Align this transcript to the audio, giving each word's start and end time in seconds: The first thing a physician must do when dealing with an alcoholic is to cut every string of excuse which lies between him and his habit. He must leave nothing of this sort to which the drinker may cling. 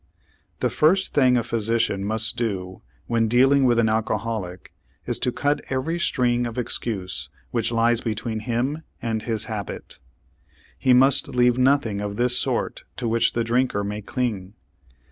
The 0.61 0.71
first 0.71 1.13
thing 1.13 1.37
a 1.37 1.43
physician 1.43 2.03
must 2.03 2.35
do 2.35 2.81
when 3.05 3.27
dealing 3.27 3.65
with 3.65 3.77
an 3.77 3.87
alcoholic 3.87 4.73
is 5.05 5.19
to 5.19 5.31
cut 5.31 5.61
every 5.69 5.99
string 5.99 6.47
of 6.47 6.57
excuse 6.57 7.29
which 7.51 7.71
lies 7.71 8.01
between 8.01 8.39
him 8.39 8.81
and 8.99 9.21
his 9.21 9.45
habit. 9.45 9.99
He 10.79 10.91
must 10.93 11.27
leave 11.27 11.59
nothing 11.59 12.01
of 12.01 12.15
this 12.15 12.35
sort 12.35 12.83
to 12.97 13.07
which 13.07 13.33
the 13.33 13.43
drinker 13.43 13.83
may 13.83 14.01
cling. 14.01 14.55